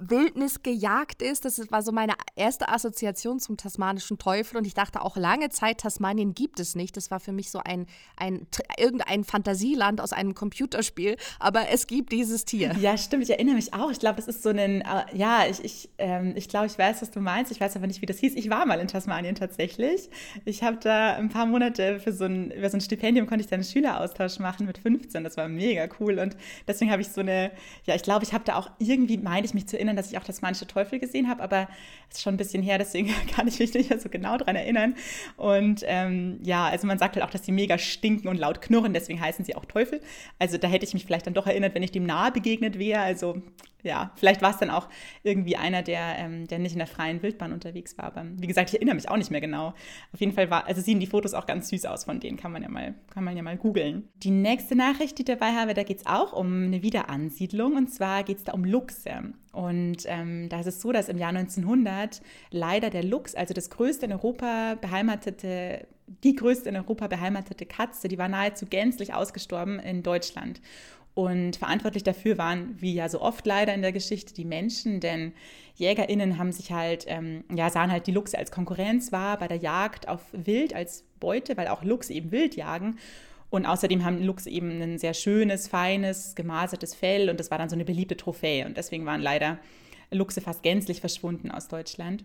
Wildnis 0.00 0.62
gejagt 0.62 1.22
ist. 1.22 1.44
Das 1.44 1.60
war 1.70 1.82
so 1.82 1.92
meine 1.92 2.14
erste 2.36 2.68
Assoziation 2.68 3.40
zum 3.40 3.56
tasmanischen 3.56 4.18
Teufel 4.18 4.56
und 4.56 4.66
ich 4.66 4.74
dachte 4.74 5.02
auch 5.02 5.16
lange 5.16 5.50
Zeit, 5.50 5.78
Tasmanien 5.78 6.34
gibt 6.34 6.60
es 6.60 6.74
nicht. 6.74 6.96
Das 6.96 7.10
war 7.10 7.20
für 7.20 7.32
mich 7.32 7.50
so 7.50 7.60
ein, 7.64 7.86
ein 8.16 8.46
irgendein 8.78 9.24
Fantasieland 9.24 10.00
aus 10.00 10.12
einem 10.12 10.34
Computerspiel, 10.34 11.16
aber 11.38 11.68
es 11.70 11.86
gibt 11.86 12.12
dieses 12.12 12.44
Tier. 12.44 12.74
Ja, 12.80 12.96
stimmt, 12.96 13.24
ich 13.24 13.30
erinnere 13.30 13.54
mich 13.54 13.72
auch. 13.74 13.90
Ich 13.90 13.98
glaube, 13.98 14.16
das 14.16 14.28
ist 14.28 14.42
so 14.42 14.50
ein, 14.50 14.58
äh, 14.58 14.82
ja, 15.12 15.46
ich, 15.48 15.64
ich, 15.64 15.88
ähm, 15.98 16.34
ich 16.36 16.48
glaube, 16.48 16.66
ich 16.66 16.78
weiß, 16.78 17.02
was 17.02 17.10
du 17.10 17.20
meinst. 17.20 17.52
Ich 17.52 17.60
weiß 17.60 17.76
aber 17.76 17.86
nicht, 17.86 18.02
wie 18.02 18.06
das 18.06 18.18
hieß. 18.18 18.34
Ich 18.34 18.50
war 18.50 18.66
mal 18.66 18.80
in 18.80 18.88
Tasmanien 18.88 19.34
tatsächlich. 19.34 20.10
Ich 20.44 20.62
habe 20.62 20.76
da 20.78 21.14
ein 21.14 21.28
paar 21.28 21.46
Monate 21.46 22.00
für 22.00 22.12
so 22.12 22.24
ein, 22.24 22.50
über 22.50 22.68
so 22.70 22.76
ein 22.76 22.80
Stipendium 22.80 23.26
konnte 23.26 23.44
ich 23.44 23.50
da 23.50 23.54
einen 23.54 23.64
Schüleraustausch 23.64 24.38
machen 24.38 24.66
mit 24.66 24.78
15. 24.78 25.24
Das 25.24 25.36
war 25.36 25.48
mega 25.48 25.88
cool 26.00 26.18
und 26.18 26.36
deswegen 26.66 26.90
habe 26.90 27.02
ich 27.02 27.08
so 27.08 27.20
eine, 27.20 27.50
ja, 27.84 27.94
ich 27.94 28.02
glaube, 28.02 28.24
ich 28.24 28.32
habe 28.32 28.44
da 28.44 28.56
auch 28.56 28.70
irgendwie, 28.78 29.18
meine 29.18 29.46
ich 29.46 29.54
mich 29.54 29.66
zu 29.66 29.78
erinnern, 29.84 29.96
dass 29.96 30.10
ich 30.10 30.18
auch 30.18 30.24
das 30.24 30.42
manche 30.42 30.66
Teufel 30.66 30.98
gesehen 30.98 31.28
habe, 31.28 31.42
aber 31.42 31.68
es 32.10 32.16
ist 32.16 32.22
schon 32.22 32.34
ein 32.34 32.38
bisschen 32.38 32.62
her, 32.62 32.78
deswegen 32.78 33.12
kann 33.34 33.48
ich 33.48 33.58
mich 33.58 33.74
nicht 33.74 33.90
mehr 33.90 34.00
so 34.00 34.08
genau 34.08 34.36
daran 34.36 34.56
erinnern. 34.56 34.94
Und 35.36 35.82
ähm, 35.86 36.38
ja, 36.42 36.66
also 36.66 36.86
man 36.86 36.98
sagt 36.98 37.16
halt 37.16 37.24
auch, 37.24 37.30
dass 37.30 37.42
die 37.42 37.52
mega 37.52 37.78
stinken 37.78 38.28
und 38.28 38.38
laut 38.38 38.60
knurren, 38.60 38.92
deswegen 38.92 39.20
heißen 39.20 39.44
sie 39.44 39.54
auch 39.54 39.64
Teufel. 39.64 40.00
Also 40.38 40.58
da 40.58 40.68
hätte 40.68 40.84
ich 40.84 40.94
mich 40.94 41.04
vielleicht 41.04 41.26
dann 41.26 41.34
doch 41.34 41.46
erinnert, 41.46 41.74
wenn 41.74 41.82
ich 41.82 41.92
dem 41.92 42.06
nahe 42.06 42.32
begegnet 42.32 42.78
wäre. 42.78 43.00
Also 43.00 43.42
ja, 43.84 44.10
vielleicht 44.16 44.42
war 44.42 44.50
es 44.50 44.56
dann 44.56 44.70
auch 44.70 44.88
irgendwie 45.22 45.56
einer, 45.56 45.82
der, 45.82 46.18
ähm, 46.18 46.48
der 46.48 46.58
nicht 46.58 46.72
in 46.72 46.78
der 46.78 46.86
freien 46.86 47.22
Wildbahn 47.22 47.52
unterwegs 47.52 47.96
war. 47.98 48.06
Aber 48.06 48.24
wie 48.38 48.46
gesagt, 48.46 48.70
ich 48.70 48.76
erinnere 48.76 48.94
mich 48.94 49.08
auch 49.08 49.16
nicht 49.16 49.30
mehr 49.30 49.42
genau. 49.42 49.74
Auf 50.12 50.20
jeden 50.20 50.32
Fall 50.32 50.50
war, 50.50 50.66
also 50.66 50.80
sehen 50.80 51.00
die 51.00 51.06
Fotos 51.06 51.34
auch 51.34 51.46
ganz 51.46 51.68
süß 51.68 51.84
aus, 51.84 52.04
von 52.04 52.18
denen 52.18 52.36
kann 52.36 52.50
man 52.50 52.62
ja 52.62 52.68
mal, 52.68 52.94
kann 53.12 53.24
man 53.24 53.36
ja 53.36 53.42
mal 53.42 53.56
googeln. 53.56 54.08
Die 54.16 54.30
nächste 54.30 54.74
Nachricht, 54.74 55.18
die 55.18 55.22
ich 55.22 55.26
dabei 55.26 55.52
habe, 55.52 55.74
da 55.74 55.82
geht 55.82 55.98
es 55.98 56.06
auch 56.06 56.32
um 56.32 56.64
eine 56.64 56.82
Wiederansiedlung. 56.82 57.76
Und 57.76 57.88
zwar 57.88 58.24
geht 58.24 58.38
es 58.38 58.44
da 58.44 58.52
um 58.52 58.64
Luchse. 58.64 59.34
Und 59.52 59.98
ähm, 60.06 60.48
da 60.48 60.60
ist 60.60 60.66
es 60.66 60.80
so, 60.80 60.90
dass 60.90 61.08
im 61.08 61.18
Jahr 61.18 61.28
1900 61.28 62.22
leider 62.50 62.90
der 62.90 63.04
Luchs, 63.04 63.34
also 63.34 63.54
das 63.54 63.70
größte 63.70 64.06
in 64.06 64.12
Europa 64.12 64.76
beheimatete, 64.80 65.86
die 66.24 66.34
größte 66.34 66.68
in 66.70 66.76
Europa 66.76 67.06
beheimatete 67.06 67.66
Katze, 67.66 68.08
die 68.08 68.18
war 68.18 68.28
nahezu 68.28 68.66
gänzlich 68.66 69.14
ausgestorben 69.14 69.78
in 69.78 70.02
Deutschland. 70.02 70.60
Und 71.14 71.54
verantwortlich 71.56 72.02
dafür 72.02 72.38
waren, 72.38 72.74
wie 72.80 72.92
ja 72.92 73.08
so 73.08 73.20
oft 73.20 73.46
leider 73.46 73.72
in 73.72 73.82
der 73.82 73.92
Geschichte, 73.92 74.34
die 74.34 74.44
Menschen, 74.44 74.98
denn 74.98 75.32
JägerInnen 75.76 76.38
haben 76.38 76.50
sich 76.50 76.72
halt, 76.72 77.04
ähm, 77.06 77.44
ja, 77.54 77.70
sahen 77.70 77.92
halt 77.92 78.08
die 78.08 78.12
Luchse 78.12 78.36
als 78.36 78.50
Konkurrenz 78.50 79.12
wahr 79.12 79.38
bei 79.38 79.46
der 79.46 79.58
Jagd 79.58 80.08
auf 80.08 80.20
Wild 80.32 80.74
als 80.74 81.04
Beute, 81.20 81.56
weil 81.56 81.68
auch 81.68 81.84
Luchse 81.84 82.12
eben 82.12 82.32
Wild 82.32 82.56
jagen. 82.56 82.98
Und 83.48 83.66
außerdem 83.66 84.04
haben 84.04 84.24
Luchse 84.24 84.50
eben 84.50 84.82
ein 84.82 84.98
sehr 84.98 85.14
schönes, 85.14 85.68
feines, 85.68 86.34
gemasertes 86.34 86.96
Fell 86.96 87.30
und 87.30 87.38
das 87.38 87.52
war 87.52 87.58
dann 87.58 87.68
so 87.68 87.76
eine 87.76 87.84
beliebte 87.84 88.16
Trophäe. 88.16 88.66
Und 88.66 88.76
deswegen 88.76 89.06
waren 89.06 89.20
leider 89.20 89.58
Luchse 90.10 90.40
fast 90.40 90.64
gänzlich 90.64 90.98
verschwunden 91.00 91.52
aus 91.52 91.68
Deutschland. 91.68 92.24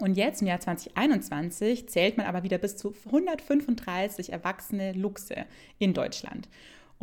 Und 0.00 0.16
jetzt 0.16 0.40
im 0.40 0.48
Jahr 0.48 0.60
2021 0.60 1.88
zählt 1.88 2.16
man 2.16 2.26
aber 2.26 2.42
wieder 2.42 2.56
bis 2.56 2.76
zu 2.76 2.94
135 3.06 4.32
erwachsene 4.32 4.92
Luchse 4.92 5.44
in 5.78 5.92
Deutschland. 5.92 6.48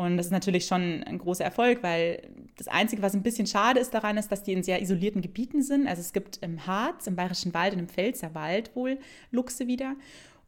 Und 0.01 0.17
das 0.17 0.27
ist 0.27 0.31
natürlich 0.31 0.65
schon 0.65 1.03
ein 1.03 1.19
großer 1.19 1.43
Erfolg, 1.43 1.83
weil 1.83 2.27
das 2.57 2.67
Einzige, 2.67 3.03
was 3.03 3.13
ein 3.13 3.21
bisschen 3.21 3.45
schade 3.45 3.79
ist 3.79 3.93
daran, 3.93 4.17
ist, 4.17 4.31
dass 4.31 4.41
die 4.41 4.53
in 4.53 4.63
sehr 4.63 4.81
isolierten 4.81 5.21
Gebieten 5.21 5.61
sind. 5.61 5.87
Also 5.87 6.01
es 6.01 6.11
gibt 6.11 6.39
im 6.41 6.65
Harz, 6.65 7.05
im 7.05 7.15
Bayerischen 7.15 7.53
Wald 7.53 7.73
und 7.73 7.79
im 7.79 7.87
Pfälzerwald 7.87 8.75
wohl 8.75 8.97
Luchse 9.29 9.67
wieder. 9.67 9.95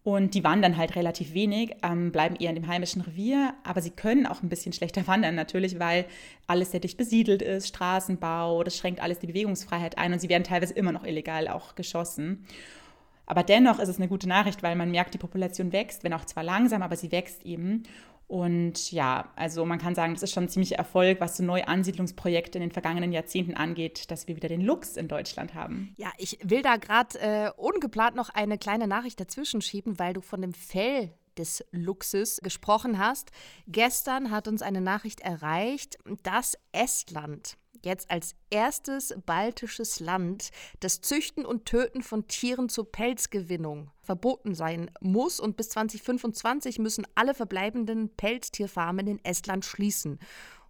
Und 0.03 0.33
die 0.33 0.43
wandern 0.43 0.75
halt 0.75 0.95
relativ 0.95 1.33
wenig, 1.33 1.75
ähm, 1.83 2.11
bleiben 2.11 2.35
eher 2.35 2.49
in 2.49 2.55
dem 2.55 2.67
heimischen 2.67 3.01
Revier, 3.01 3.53
aber 3.63 3.81
sie 3.81 3.91
können 3.91 4.25
auch 4.25 4.41
ein 4.41 4.49
bisschen 4.49 4.73
schlechter 4.73 5.05
wandern 5.07 5.35
natürlich, 5.35 5.79
weil 5.79 6.05
alles 6.47 6.71
sehr 6.71 6.79
dicht 6.79 6.97
besiedelt 6.97 7.41
ist, 7.41 7.67
Straßenbau, 7.67 8.63
das 8.63 8.75
schränkt 8.75 9.01
alles 9.01 9.19
die 9.19 9.27
Bewegungsfreiheit 9.27 9.99
ein 9.99 10.13
und 10.13 10.19
sie 10.19 10.29
werden 10.29 10.43
teilweise 10.43 10.73
immer 10.73 10.91
noch 10.91 11.05
illegal 11.05 11.47
auch 11.47 11.75
geschossen. 11.75 12.43
Aber 13.25 13.43
dennoch 13.43 13.79
ist 13.79 13.87
es 13.87 13.97
eine 13.97 14.09
gute 14.09 14.27
Nachricht, 14.27 14.63
weil 14.63 14.75
man 14.75 14.91
merkt, 14.91 15.13
die 15.13 15.17
Population 15.17 15.71
wächst, 15.71 16.03
wenn 16.03 16.13
auch 16.13 16.25
zwar 16.25 16.43
langsam, 16.43 16.81
aber 16.81 16.97
sie 16.97 17.11
wächst 17.11 17.45
eben. 17.45 17.83
Und 18.33 18.91
ja, 18.91 19.31
also 19.35 19.63
man 19.63 19.77
kann 19.77 19.93
sagen, 19.93 20.15
das 20.15 20.23
ist 20.23 20.33
schon 20.33 20.45
ein 20.45 20.49
ziemlicher 20.49 20.77
Erfolg, 20.77 21.21
was 21.21 21.37
so 21.37 21.43
Neuansiedlungsprojekte 21.43 22.57
in 22.57 22.63
den 22.63 22.71
vergangenen 22.71 23.11
Jahrzehnten 23.11 23.53
angeht, 23.53 24.09
dass 24.09 24.27
wir 24.27 24.35
wieder 24.35 24.47
den 24.47 24.61
Luchs 24.61 24.97
in 24.97 25.07
Deutschland 25.07 25.53
haben. 25.53 25.93
Ja, 25.97 26.11
ich 26.17 26.39
will 26.41 26.63
da 26.63 26.77
gerade 26.77 27.19
äh, 27.19 27.51
ungeplant 27.57 28.15
noch 28.15 28.29
eine 28.29 28.57
kleine 28.57 28.87
Nachricht 28.87 29.19
dazwischen 29.19 29.61
schieben, 29.61 29.99
weil 29.99 30.13
du 30.13 30.21
von 30.21 30.41
dem 30.41 30.55
Fell 30.55 31.13
des 31.37 31.63
Luchses 31.69 32.39
gesprochen 32.41 32.97
hast. 32.97 33.29
Gestern 33.67 34.31
hat 34.31 34.47
uns 34.47 34.63
eine 34.63 34.81
Nachricht 34.81 35.19
erreicht, 35.19 35.99
dass 36.23 36.57
Estland 36.71 37.57
jetzt 37.85 38.09
als 38.11 38.35
erstes 38.49 39.13
baltisches 39.25 39.99
Land 39.99 40.51
das 40.79 41.01
Züchten 41.01 41.45
und 41.45 41.65
Töten 41.65 42.01
von 42.01 42.27
Tieren 42.27 42.69
zur 42.69 42.91
Pelzgewinnung 42.91 43.91
verboten 44.01 44.55
sein 44.55 44.91
muss. 45.01 45.39
Und 45.39 45.57
bis 45.57 45.69
2025 45.69 46.79
müssen 46.79 47.07
alle 47.15 47.33
verbleibenden 47.33 48.09
Pelztierfarmen 48.09 49.07
in 49.07 49.23
Estland 49.23 49.65
schließen 49.65 50.19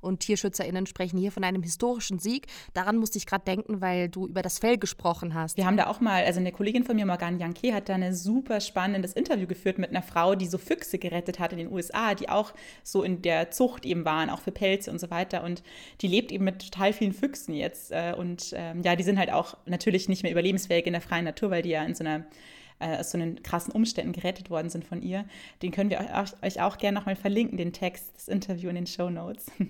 und 0.04 0.20
TierschützerInnen 0.20 0.86
sprechen 0.86 1.18
hier 1.18 1.32
von 1.32 1.44
einem 1.44 1.64
historischen 1.64 2.20
Sieg. 2.20 2.48
Daran 2.74 2.98
musste 2.98 3.18
ich 3.18 3.26
gerade 3.26 3.46
denken, 3.46 3.82
weil 3.82 4.10
du 4.10 4.28
über 4.28 4.42
das 4.42 4.60
Fell 4.60 4.78
gesprochen 4.78 5.34
hast. 5.34 5.58
Wir 5.58 5.66
haben 5.66 5.78
da 5.78 5.88
auch 5.88 6.00
mal, 6.00 6.24
also 6.24 6.40
eine 6.40 6.52
Kollegin 6.52 6.84
von 6.84 6.96
mir, 6.96 7.06
Morgan 7.06 7.40
Janke, 7.40 7.74
hat 7.74 7.90
da 7.90 7.96
ein 7.96 8.14
super 8.14 8.62
spannendes 8.62 9.14
Interview 9.14 9.48
geführt 9.48 9.78
mit 9.78 9.90
einer 9.90 10.02
Frau, 10.02 10.36
die 10.36 10.48
so 10.48 10.58
Füchse 10.58 10.98
gerettet 10.98 11.40
hat 11.40 11.52
in 11.52 11.58
den 11.58 11.72
USA, 11.72 12.16
die 12.16 12.30
auch 12.30 12.54
so 12.84 13.04
in 13.04 13.22
der 13.22 13.52
Zucht 13.52 13.86
eben 13.86 14.06
waren, 14.06 14.30
auch 14.30 14.42
für 14.42 14.52
Pelze 14.52 14.92
und 14.92 15.00
so 15.00 15.10
weiter. 15.10 15.44
Und 15.44 15.64
die 16.02 16.08
lebt 16.08 16.32
eben 16.32 16.46
mit 16.46 16.60
total 16.60 16.94
vielen 16.94 17.14
Füchsen 17.14 17.54
jetzt. 17.54 17.92
Äh, 17.92 18.14
und 18.18 18.54
ähm, 18.56 18.82
ja, 18.84 18.96
die 18.96 19.04
sind 19.04 19.18
halt 19.18 19.32
auch 19.32 19.58
natürlich 19.66 20.10
nicht 20.10 20.24
mehr 20.24 20.32
überlebensfähig 20.32 20.86
in 20.86 20.94
der 20.94 21.02
freien 21.02 21.26
Natur, 21.26 21.50
weil 21.50 21.62
die 21.62 21.70
ja 21.70 21.84
in 21.84 21.96
so 21.96 22.04
einer 22.04 22.26
äh, 22.84 22.98
aus 23.00 23.12
so 23.12 23.18
einen 23.18 23.42
krassen 23.42 23.74
Umständen 23.74 24.12
gerettet 24.14 24.50
worden 24.50 24.70
sind 24.70 24.86
von 24.86 25.02
ihr. 25.02 25.26
Den 25.62 25.72
können 25.72 25.90
wir 25.90 26.00
euch, 26.42 26.62
auch 26.62 26.78
gerne 26.78 27.00
nochmal 27.00 27.16
verlinken, 27.16 27.58
den 27.58 27.74
Text, 27.74 28.12
das 28.16 28.28
Interview 28.28 28.70
in 28.70 28.76
den 28.76 28.88
Show 28.88 29.10
Notes. 29.10 29.52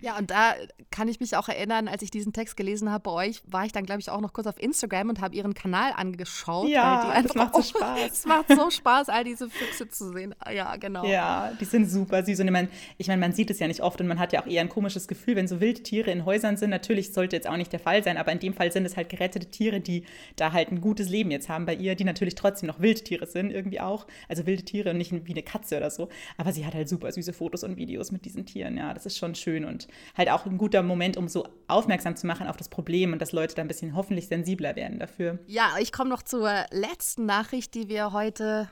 Ja, 0.00 0.18
und 0.18 0.30
da 0.30 0.54
kann 0.90 1.08
ich 1.08 1.20
mich 1.20 1.36
auch 1.36 1.48
erinnern, 1.48 1.88
als 1.88 2.02
ich 2.02 2.10
diesen 2.10 2.32
Text 2.32 2.56
gelesen 2.56 2.90
habe 2.90 3.04
bei 3.04 3.10
euch, 3.10 3.42
war 3.46 3.64
ich 3.64 3.72
dann, 3.72 3.86
glaube 3.86 4.00
ich, 4.00 4.10
auch 4.10 4.20
noch 4.20 4.32
kurz 4.32 4.46
auf 4.46 4.60
Instagram 4.60 5.08
und 5.08 5.20
habe 5.20 5.34
ihren 5.34 5.54
Kanal 5.54 5.92
angeschaut. 5.94 6.68
Ja, 6.68 7.06
das 7.06 7.16
einfach, 7.16 7.34
macht 7.34 7.54
so 7.54 7.62
Spaß. 7.62 8.00
es 8.12 8.26
macht 8.26 8.48
so 8.48 8.70
Spaß, 8.70 9.08
all 9.08 9.24
diese 9.24 9.48
Füchse 9.48 9.88
zu 9.88 10.12
sehen. 10.12 10.34
Ja, 10.52 10.76
genau. 10.76 11.04
Ja, 11.04 11.52
die 11.58 11.64
sind 11.64 11.90
super 11.90 12.24
süß. 12.24 12.40
Und 12.40 12.46
ich 12.46 12.52
meine, 12.52 12.68
ich 12.98 13.08
mein, 13.08 13.20
man 13.20 13.32
sieht 13.32 13.50
es 13.50 13.58
ja 13.58 13.66
nicht 13.66 13.80
oft 13.80 14.00
und 14.00 14.06
man 14.06 14.18
hat 14.18 14.32
ja 14.32 14.42
auch 14.42 14.46
eher 14.46 14.60
ein 14.60 14.68
komisches 14.68 15.08
Gefühl, 15.08 15.36
wenn 15.36 15.48
so 15.48 15.60
Wildtiere 15.60 16.10
in 16.10 16.24
Häusern 16.24 16.56
sind. 16.56 16.70
Natürlich 16.70 17.12
sollte 17.12 17.36
jetzt 17.36 17.48
auch 17.48 17.56
nicht 17.56 17.72
der 17.72 17.80
Fall 17.80 18.02
sein, 18.02 18.16
aber 18.16 18.32
in 18.32 18.40
dem 18.40 18.54
Fall 18.54 18.72
sind 18.72 18.84
es 18.84 18.96
halt 18.96 19.08
gerettete 19.08 19.50
Tiere, 19.50 19.80
die 19.80 20.04
da 20.36 20.52
halt 20.52 20.70
ein 20.70 20.80
gutes 20.80 21.08
Leben 21.08 21.30
jetzt 21.30 21.48
haben 21.48 21.66
bei 21.66 21.74
ihr, 21.74 21.94
die 21.94 22.04
natürlich 22.04 22.34
trotzdem 22.34 22.66
noch 22.66 22.80
Wildtiere 22.80 23.26
sind, 23.26 23.50
irgendwie 23.50 23.80
auch. 23.80 24.06
Also 24.28 24.46
wilde 24.46 24.64
Tiere 24.64 24.90
und 24.90 24.98
nicht 24.98 25.12
wie 25.12 25.32
eine 25.32 25.42
Katze 25.42 25.76
oder 25.76 25.90
so. 25.90 26.08
Aber 26.36 26.52
sie 26.52 26.66
hat 26.66 26.74
halt 26.74 26.88
super 26.88 27.10
süße 27.10 27.32
Fotos 27.32 27.64
und 27.64 27.76
Videos 27.76 28.12
mit 28.12 28.24
diesen 28.24 28.46
Tieren. 28.46 28.76
Ja, 28.76 28.94
das 28.94 29.06
ist 29.06 29.18
schon 29.18 29.34
schön 29.34 29.64
und 29.64 29.83
halt 30.16 30.30
auch 30.30 30.46
ein 30.46 30.58
guter 30.58 30.82
Moment, 30.82 31.16
um 31.16 31.28
so 31.28 31.46
aufmerksam 31.68 32.16
zu 32.16 32.26
machen 32.26 32.46
auf 32.46 32.56
das 32.56 32.68
Problem 32.68 33.12
und 33.12 33.20
dass 33.20 33.32
Leute 33.32 33.54
da 33.54 33.62
ein 33.62 33.68
bisschen 33.68 33.94
hoffentlich 33.94 34.28
sensibler 34.28 34.76
werden 34.76 34.98
dafür. 34.98 35.38
Ja, 35.46 35.70
ich 35.80 35.92
komme 35.92 36.10
noch 36.10 36.22
zur 36.22 36.50
letzten 36.70 37.26
Nachricht, 37.26 37.74
die 37.74 37.88
wir 37.88 38.12
heute 38.12 38.68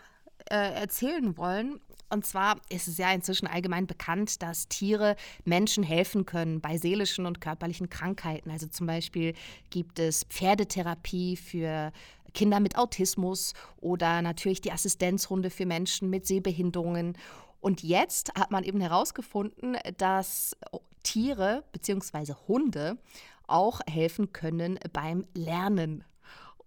äh, 0.50 0.75
erzählen 0.75 1.37
wollen. 1.37 1.81
Und 2.11 2.26
zwar 2.26 2.61
ist 2.69 2.88
es 2.88 2.99
ja 2.99 3.11
inzwischen 3.11 3.47
allgemein 3.47 3.87
bekannt, 3.87 4.42
dass 4.42 4.69
Tiere 4.69 5.16
Menschen 5.45 5.83
helfen 5.83 6.26
können 6.26 6.61
bei 6.61 6.76
seelischen 6.76 7.25
und 7.25 7.40
körperlichen 7.40 7.88
Krankheiten. 7.88 8.50
Also 8.50 8.66
zum 8.66 8.87
Beispiel 8.87 9.33
gibt 9.71 9.99
es 9.99 10.25
Pferdetherapie 10.25 11.37
für 11.37 11.90
Kinder 12.35 12.61
mit 12.61 12.76
Autismus 12.76 13.54
oder 13.81 14.21
natürlich 14.21 14.61
die 14.61 14.73
Assistenzhunde 14.73 15.49
für 15.49 15.64
Menschen 15.64 16.11
mit 16.11 16.26
Sehbehinderungen. 16.26 17.16
Und 17.61 17.83
jetzt 17.83 18.35
hat 18.35 18.50
man 18.50 18.64
eben 18.64 18.81
herausgefunden, 18.81 19.78
dass 19.97 20.54
Tiere 21.03 21.65
bzw. 21.73 22.35
Hunde 22.49 22.99
auch 23.47 23.81
helfen 23.89 24.33
können 24.33 24.79
beim 24.93 25.27
Lernen. 25.35 26.05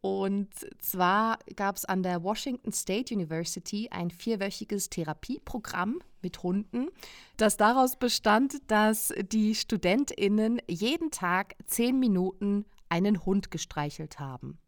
Und 0.02 0.54
zwar 0.80 1.40
gab 1.56 1.78
es 1.78 1.86
an 1.86 2.04
der 2.04 2.24
Washington 2.24 2.72
State 2.72 3.12
University 3.12 3.90
ein 3.90 4.12
vierwöchiges 4.12 4.92
Therapieprogramm 4.92 6.00
mit 6.22 6.44
Hunden, 6.44 6.90
das 7.38 7.58
daraus 7.58 7.96
bestand, 7.96 8.58
dass 8.68 9.12
die 9.32 9.56
Studentinnen 9.56 10.62
jeden 10.68 11.10
Tag 11.10 11.56
zehn 11.66 12.00
Minuten 12.00 12.66
einen 12.88 13.26
Hund 13.26 13.50
gestreichelt 13.50 14.20
haben. 14.20 14.60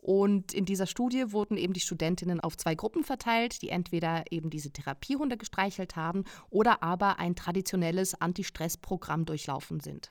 Und 0.00 0.54
in 0.54 0.64
dieser 0.64 0.86
Studie 0.86 1.32
wurden 1.32 1.56
eben 1.56 1.72
die 1.72 1.80
Studentinnen 1.80 2.40
auf 2.40 2.56
zwei 2.56 2.74
Gruppen 2.74 3.04
verteilt, 3.04 3.60
die 3.62 3.68
entweder 3.68 4.24
eben 4.30 4.48
diese 4.48 4.70
Therapiehunde 4.70 5.36
gestreichelt 5.36 5.96
haben 5.96 6.24
oder 6.50 6.82
aber 6.82 7.18
ein 7.18 7.34
traditionelles 7.34 8.14
Anti-Stress-Programm 8.20 9.26
durchlaufen 9.26 9.80
sind. 9.80 10.10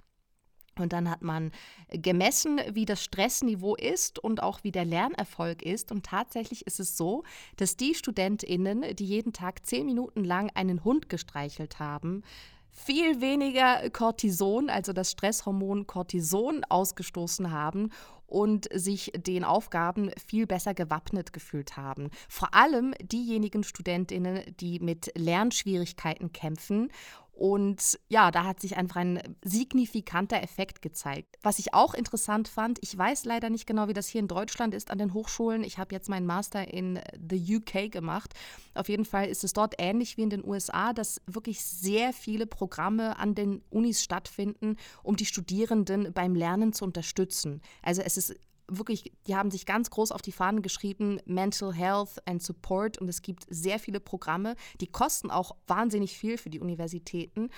Und 0.79 0.93
dann 0.93 1.09
hat 1.09 1.21
man 1.21 1.51
gemessen, 1.89 2.59
wie 2.71 2.85
das 2.85 3.03
Stressniveau 3.03 3.75
ist 3.75 4.19
und 4.19 4.43
auch 4.43 4.63
wie 4.63 4.71
der 4.71 4.85
Lernerfolg 4.85 5.63
ist. 5.63 5.91
Und 5.91 6.05
tatsächlich 6.05 6.67
ist 6.67 6.79
es 6.79 6.97
so, 6.97 7.23
dass 7.55 7.77
die 7.77 7.95
StudentInnen, 7.95 8.95
die 8.95 9.05
jeden 9.05 9.33
Tag 9.33 9.65
zehn 9.65 9.85
Minuten 9.85 10.23
lang 10.23 10.51
einen 10.53 10.83
Hund 10.83 11.09
gestreichelt 11.09 11.79
haben, 11.79 12.23
viel 12.77 13.21
weniger 13.21 13.89
Cortison, 13.89 14.69
also 14.69 14.93
das 14.93 15.11
Stresshormon 15.11 15.87
Cortison, 15.87 16.63
ausgestoßen 16.69 17.51
haben 17.51 17.91
und 18.27 18.67
sich 18.73 19.11
den 19.15 19.43
Aufgaben 19.43 20.11
viel 20.25 20.45
besser 20.45 20.73
gewappnet 20.73 21.33
gefühlt 21.33 21.75
haben. 21.75 22.11
Vor 22.29 22.53
allem 22.53 22.93
diejenigen 23.01 23.63
Studentinnen, 23.63 24.43
die 24.59 24.79
mit 24.79 25.11
Lernschwierigkeiten 25.15 26.33
kämpfen 26.33 26.91
und 27.37 27.99
ja, 28.09 28.31
da 28.31 28.45
hat 28.45 28.59
sich 28.59 28.77
einfach 28.77 28.95
ein 28.95 29.21
signifikanter 29.43 30.41
Effekt 30.41 30.81
gezeigt. 30.81 31.35
Was 31.43 31.59
ich 31.59 31.71
auch 31.71 31.93
interessant 31.93 32.47
fand, 32.47 32.79
ich 32.81 32.97
weiß 32.97 33.25
leider 33.25 33.51
nicht 33.51 33.67
genau, 33.67 33.87
wie 33.87 33.93
das 33.93 34.07
hier 34.07 34.21
in 34.21 34.27
Deutschland 34.27 34.73
ist 34.73 34.89
an 34.89 34.97
den 34.97 35.13
Hochschulen. 35.13 35.63
Ich 35.63 35.77
habe 35.77 35.93
jetzt 35.93 36.09
meinen 36.09 36.25
Master 36.25 36.73
in 36.73 36.99
the 37.29 37.57
UK 37.57 37.91
gemacht. 37.91 38.33
Auf 38.73 38.89
jeden 38.89 39.05
Fall 39.05 39.27
ist 39.27 39.43
es 39.43 39.53
dort 39.53 39.75
ähnlich 39.77 40.17
wie 40.17 40.23
in 40.23 40.31
den 40.31 40.43
USA, 40.43 40.93
dass 40.93 41.21
wirklich 41.27 41.63
sehr 41.63 42.11
viele 42.11 42.47
Programme 42.47 43.19
an 43.19 43.35
den 43.35 43.61
Unis 43.69 44.03
stattfinden, 44.03 44.75
um 45.03 45.15
die 45.15 45.25
Studierenden 45.25 46.13
beim 46.13 46.33
Lernen 46.33 46.73
zu 46.73 46.85
unterstützen. 46.85 47.61
Also 47.83 48.01
es 48.01 48.17
ist 48.17 48.35
wirklich, 48.67 49.11
die 49.27 49.35
haben 49.35 49.51
sich 49.51 49.65
ganz 49.65 49.89
groß 49.89 50.11
auf 50.11 50.21
die 50.21 50.31
Fahnen 50.31 50.61
geschrieben, 50.61 51.19
Mental 51.25 51.73
Health 51.73 52.25
and 52.25 52.41
Support. 52.41 52.97
Und 52.97 53.07
es 53.07 53.21
gibt 53.21 53.45
sehr 53.49 53.79
viele 53.79 53.99
Programme, 53.99 54.55
die 54.81 54.87
kosten 54.87 55.31
auch 55.31 55.55
wahnsinnig 55.67 56.17
viel 56.17 56.37
für 56.37 56.49
die 56.49 56.59
Universitäten. 56.59 57.49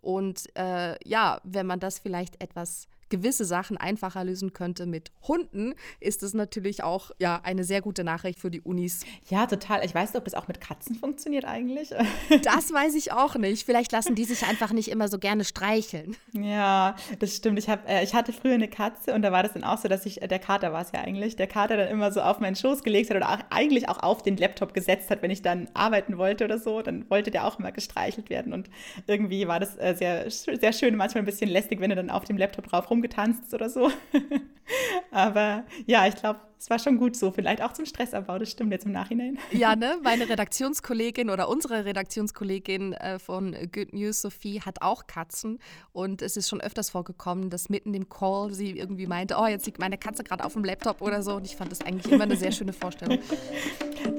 Und 0.00 0.54
äh, 0.56 0.96
ja, 1.08 1.40
wenn 1.44 1.66
man 1.66 1.80
das 1.80 1.98
vielleicht 1.98 2.40
etwas 2.42 2.88
gewisse 3.08 3.44
Sachen 3.44 3.76
einfacher 3.76 4.24
lösen 4.24 4.52
könnte 4.52 4.86
mit 4.86 5.10
Hunden, 5.26 5.74
ist 6.00 6.22
es 6.22 6.34
natürlich 6.34 6.82
auch 6.82 7.10
ja, 7.18 7.40
eine 7.42 7.64
sehr 7.64 7.80
gute 7.80 8.04
Nachricht 8.04 8.38
für 8.38 8.50
die 8.50 8.60
Unis. 8.60 9.00
Ja, 9.28 9.46
total. 9.46 9.84
Ich 9.84 9.94
weiß 9.94 10.12
nicht, 10.12 10.18
ob 10.18 10.24
das 10.24 10.34
auch 10.34 10.48
mit 10.48 10.60
Katzen 10.60 10.94
funktioniert 10.94 11.44
eigentlich. 11.44 11.90
Das 12.42 12.72
weiß 12.72 12.94
ich 12.94 13.12
auch 13.12 13.36
nicht. 13.36 13.64
Vielleicht 13.64 13.92
lassen 13.92 14.14
die 14.14 14.24
sich 14.24 14.46
einfach 14.46 14.72
nicht 14.72 14.88
immer 14.88 15.08
so 15.08 15.18
gerne 15.18 15.44
streicheln. 15.44 16.16
Ja, 16.32 16.94
das 17.18 17.36
stimmt. 17.36 17.58
Ich, 17.58 17.68
hab, 17.68 17.88
äh, 17.88 18.02
ich 18.02 18.14
hatte 18.14 18.32
früher 18.32 18.54
eine 18.54 18.68
Katze 18.68 19.14
und 19.14 19.22
da 19.22 19.32
war 19.32 19.42
das 19.42 19.54
dann 19.54 19.64
auch 19.64 19.78
so, 19.78 19.88
dass 19.88 20.06
ich, 20.06 20.22
äh, 20.22 20.28
der 20.28 20.38
Kater 20.38 20.72
war 20.72 20.82
es 20.82 20.92
ja 20.92 21.00
eigentlich, 21.00 21.36
der 21.36 21.46
Kater 21.46 21.76
dann 21.76 21.88
immer 21.88 22.12
so 22.12 22.20
auf 22.20 22.40
meinen 22.40 22.56
Schoß 22.56 22.82
gelegt 22.82 23.10
hat 23.10 23.16
oder 23.16 23.30
auch, 23.30 23.38
eigentlich 23.50 23.88
auch 23.88 24.02
auf 24.02 24.22
den 24.22 24.36
Laptop 24.36 24.74
gesetzt 24.74 25.10
hat, 25.10 25.22
wenn 25.22 25.30
ich 25.30 25.42
dann 25.42 25.68
arbeiten 25.74 26.18
wollte 26.18 26.44
oder 26.44 26.58
so. 26.58 26.82
Dann 26.82 27.08
wollte 27.10 27.30
der 27.30 27.46
auch 27.46 27.58
immer 27.58 27.72
gestreichelt 27.72 28.30
werden 28.30 28.52
und 28.52 28.70
irgendwie 29.06 29.48
war 29.48 29.60
das 29.60 29.76
äh, 29.78 29.94
sehr, 29.94 30.30
sehr 30.30 30.72
schön, 30.72 30.96
manchmal 30.96 31.22
ein 31.22 31.26
bisschen 31.26 31.50
lästig, 31.50 31.80
wenn 31.80 31.90
er 31.90 31.96
dann 31.96 32.10
auf 32.10 32.24
dem 32.24 32.36
Laptop 32.36 32.66
drauf 32.68 32.90
rum 32.90 32.97
rumgetanzt 32.98 33.54
oder 33.54 33.70
so. 33.70 33.90
Aber 35.10 35.64
ja, 35.86 36.06
ich 36.06 36.16
glaube, 36.16 36.40
es 36.58 36.68
war 36.68 36.78
schon 36.78 36.98
gut 36.98 37.16
so. 37.16 37.30
Vielleicht 37.30 37.62
auch 37.62 37.72
zum 37.72 37.86
Stressabbau, 37.86 38.38
das 38.38 38.50
stimmt 38.50 38.72
jetzt 38.72 38.84
im 38.84 38.92
Nachhinein. 38.92 39.38
Ja, 39.52 39.76
ne? 39.76 39.96
Meine 40.02 40.28
Redaktionskollegin 40.28 41.30
oder 41.30 41.48
unsere 41.48 41.84
Redaktionskollegin 41.84 42.92
äh, 42.94 43.18
von 43.18 43.56
Good 43.72 43.94
News, 43.94 44.20
Sophie, 44.20 44.60
hat 44.60 44.82
auch 44.82 45.06
Katzen. 45.06 45.58
Und 45.92 46.20
es 46.20 46.36
ist 46.36 46.48
schon 46.48 46.60
öfters 46.60 46.90
vorgekommen, 46.90 47.48
dass 47.48 47.68
mitten 47.68 47.94
im 47.94 48.08
Call 48.08 48.52
sie 48.52 48.76
irgendwie 48.76 49.06
meinte, 49.06 49.36
oh, 49.38 49.46
jetzt 49.46 49.66
liegt 49.66 49.78
meine 49.78 49.96
Katze 49.96 50.24
gerade 50.24 50.44
auf 50.44 50.52
dem 50.52 50.64
Laptop 50.64 51.00
oder 51.00 51.22
so. 51.22 51.36
Und 51.36 51.46
ich 51.46 51.56
fand 51.56 51.72
das 51.72 51.80
eigentlich 51.80 52.12
immer 52.12 52.24
eine 52.24 52.36
sehr 52.36 52.52
schöne 52.52 52.72
Vorstellung. 52.72 53.18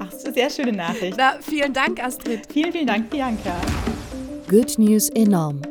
Ach, 0.00 0.10
so 0.10 0.32
sehr 0.32 0.50
schöne 0.50 0.72
Nachricht. 0.72 1.16
Na, 1.16 1.38
vielen 1.40 1.72
Dank, 1.72 2.02
Astrid. 2.02 2.50
Vielen, 2.50 2.72
vielen 2.72 2.86
Dank, 2.86 3.10
Bianca. 3.10 3.60
Good 4.48 4.78
News 4.78 5.08
enorm. 5.10 5.62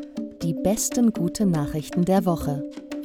Die 0.41 0.53
besten 0.53 1.11
guten 1.11 1.51
Nachrichten 1.51 2.05
der 2.05 2.25
Woche 2.25 2.63